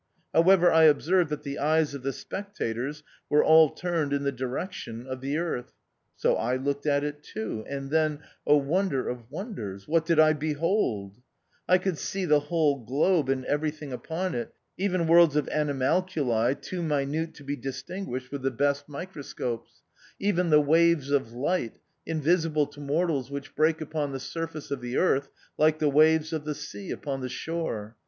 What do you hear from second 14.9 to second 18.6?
worlds of animalcules too minute to be distinguished with the